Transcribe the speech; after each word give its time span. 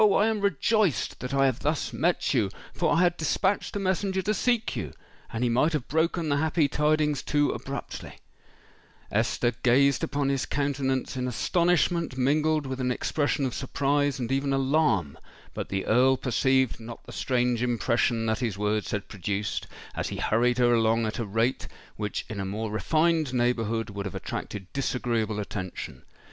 I 0.01 0.25
am 0.25 0.41
rejoiced 0.41 1.19
that 1.19 1.31
I 1.31 1.45
have 1.45 1.59
thus 1.59 1.93
met 1.93 2.33
you—for 2.33 2.91
I 2.95 3.01
had 3.01 3.17
dispatched 3.17 3.75
a 3.75 3.79
messenger 3.79 4.23
to 4.23 4.33
seek 4.33 4.75
you—and 4.75 5.43
he 5.43 5.47
might 5.51 5.73
have 5.73 5.87
broken 5.87 6.27
the 6.27 6.37
happy 6.37 6.67
tidings 6.67 7.21
too 7.21 7.51
abruptly——" 7.51 8.17
Esther 9.11 9.51
gazed 9.61 10.03
upon 10.03 10.29
his 10.29 10.47
countenance 10.47 11.15
in 11.15 11.27
astonishment 11.27 12.17
mingled 12.17 12.65
with 12.65 12.79
an 12.81 12.89
expression 12.89 13.45
of 13.45 13.53
surprise 13.53 14.17
and 14.17 14.31
even 14.31 14.53
alarm: 14.53 15.19
but 15.53 15.69
the 15.69 15.85
Earl 15.85 16.17
perceived 16.17 16.79
not 16.79 17.03
the 17.05 17.11
strange 17.11 17.61
impression 17.61 18.25
that 18.25 18.39
his 18.39 18.57
words 18.57 18.89
had 18.89 19.07
produced, 19.07 19.67
as 19.95 20.09
he 20.09 20.17
hurried 20.17 20.57
her 20.57 20.73
along 20.73 21.05
at 21.05 21.19
a 21.19 21.25
rate 21.25 21.67
which 21.95 22.25
in 22.27 22.39
a 22.39 22.43
more 22.45 22.71
refined 22.71 23.35
neighbourhood 23.35 23.91
would 23.91 24.07
have 24.07 24.15
attracted 24.15 24.65
disagreeable 24.73 25.39
attention. 25.39 26.01